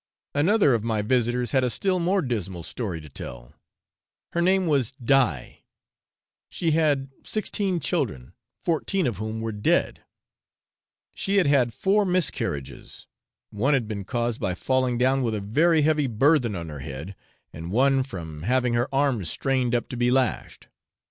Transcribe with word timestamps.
Another 0.33 0.73
of 0.73 0.83
my 0.83 1.03
visitors 1.03 1.51
had 1.51 1.63
a 1.63 1.69
still 1.69 1.99
more 1.99 2.23
dismal 2.23 2.63
story 2.63 2.99
to 3.01 3.07
tell; 3.07 3.53
her 4.33 4.41
name 4.41 4.65
was 4.65 4.93
Die; 4.93 5.59
she 6.49 6.71
had 6.71 7.01
had 7.01 7.09
sixteen 7.23 7.79
children, 7.79 8.33
fourteen 8.63 9.05
of 9.05 9.17
whom 9.17 9.41
were 9.41 9.51
dead; 9.51 10.01
she 11.13 11.35
had 11.37 11.45
had 11.45 11.71
four 11.71 12.03
miscarriages, 12.03 13.05
one 13.51 13.75
had 13.75 13.87
been 13.87 14.03
caused 14.03 14.41
by 14.41 14.55
falling 14.55 14.97
down 14.97 15.21
with 15.21 15.35
a 15.35 15.39
very 15.39 15.83
heavy 15.83 16.07
burthen 16.07 16.55
on 16.55 16.69
her 16.69 16.79
head, 16.79 17.15
and 17.53 17.69
one 17.71 18.01
from 18.01 18.41
having 18.41 18.73
her 18.73 18.89
arms 18.91 19.29
strained 19.29 19.75
up 19.75 19.87
to 19.87 19.95
be 19.97 20.09
lashed. 20.09 20.67